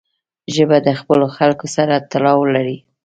[0.55, 2.77] ژبه د خپلو خلکو سره تړاو لري